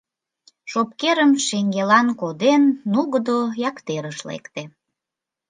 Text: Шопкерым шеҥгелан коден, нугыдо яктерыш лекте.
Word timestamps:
Шопкерым 0.71 1.31
шеҥгелан 1.45 2.07
коден, 2.19 2.63
нугыдо 2.91 3.37
яктерыш 3.69 4.17
лекте. 4.29 4.63